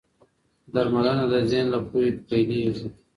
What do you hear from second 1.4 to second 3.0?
ذهن له پوهې پيلېږي.